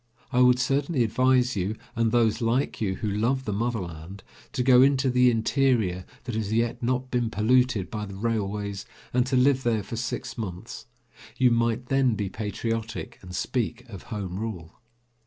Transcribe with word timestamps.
I 0.31 0.39
would 0.41 0.57
certainly 0.57 1.03
advise 1.03 1.55
you 1.55 1.75
and 1.95 2.11
those 2.11 2.41
like 2.41 2.81
you 2.81 2.95
who 2.95 3.07
love 3.07 3.45
the 3.45 3.53
motherland 3.53 4.23
to 4.53 4.63
go 4.63 4.81
into 4.81 5.11
the 5.11 5.29
interior 5.29 6.05
that 6.23 6.33
has 6.33 6.51
yet 6.51 6.81
not 6.81 7.11
been 7.11 7.29
polluted 7.29 7.91
by 7.91 8.07
the 8.07 8.15
railways, 8.15 8.87
and 9.13 9.27
to 9.27 9.35
live 9.35 9.61
there 9.61 9.83
for 9.83 9.97
six 9.97 10.39
months; 10.39 10.87
you 11.37 11.51
might 11.51 11.89
then 11.89 12.15
be 12.15 12.29
patriotic 12.29 13.19
and 13.21 13.35
speak 13.35 13.87
of 13.89 14.01
Home 14.09 14.39
Rule. 14.39 14.79